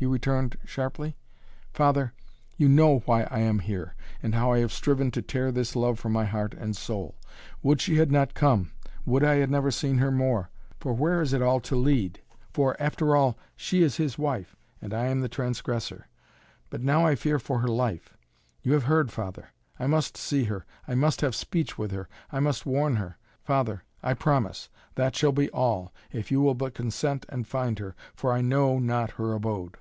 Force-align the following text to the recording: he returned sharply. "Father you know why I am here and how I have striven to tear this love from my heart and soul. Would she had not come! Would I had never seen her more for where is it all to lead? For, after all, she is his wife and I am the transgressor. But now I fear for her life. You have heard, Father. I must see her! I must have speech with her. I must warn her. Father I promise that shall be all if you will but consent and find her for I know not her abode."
he 0.00 0.06
returned 0.06 0.56
sharply. 0.64 1.16
"Father 1.72 2.12
you 2.56 2.68
know 2.68 3.00
why 3.00 3.24
I 3.24 3.40
am 3.40 3.58
here 3.58 3.96
and 4.22 4.32
how 4.32 4.52
I 4.52 4.60
have 4.60 4.72
striven 4.72 5.10
to 5.10 5.22
tear 5.22 5.50
this 5.50 5.74
love 5.74 5.98
from 5.98 6.12
my 6.12 6.24
heart 6.24 6.54
and 6.54 6.76
soul. 6.76 7.16
Would 7.64 7.80
she 7.80 7.96
had 7.96 8.12
not 8.12 8.32
come! 8.32 8.70
Would 9.04 9.24
I 9.24 9.38
had 9.38 9.50
never 9.50 9.72
seen 9.72 9.98
her 9.98 10.12
more 10.12 10.50
for 10.78 10.92
where 10.92 11.20
is 11.20 11.32
it 11.32 11.42
all 11.42 11.58
to 11.62 11.74
lead? 11.74 12.20
For, 12.54 12.76
after 12.80 13.16
all, 13.16 13.36
she 13.56 13.82
is 13.82 13.96
his 13.96 14.16
wife 14.16 14.54
and 14.80 14.94
I 14.94 15.06
am 15.06 15.20
the 15.20 15.28
transgressor. 15.28 16.06
But 16.70 16.80
now 16.80 17.04
I 17.04 17.16
fear 17.16 17.40
for 17.40 17.58
her 17.58 17.66
life. 17.66 18.16
You 18.62 18.74
have 18.74 18.84
heard, 18.84 19.10
Father. 19.10 19.48
I 19.80 19.88
must 19.88 20.16
see 20.16 20.44
her! 20.44 20.64
I 20.86 20.94
must 20.94 21.22
have 21.22 21.34
speech 21.34 21.76
with 21.76 21.90
her. 21.90 22.08
I 22.30 22.38
must 22.38 22.64
warn 22.64 22.94
her. 22.94 23.18
Father 23.42 23.82
I 24.00 24.14
promise 24.14 24.68
that 24.94 25.16
shall 25.16 25.32
be 25.32 25.50
all 25.50 25.92
if 26.12 26.30
you 26.30 26.40
will 26.40 26.54
but 26.54 26.72
consent 26.72 27.26
and 27.30 27.48
find 27.48 27.80
her 27.80 27.96
for 28.14 28.32
I 28.32 28.42
know 28.42 28.78
not 28.78 29.10
her 29.12 29.32
abode." 29.32 29.76